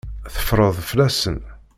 Teffreḍ 0.33 0.75
fell-asen. 0.89 1.39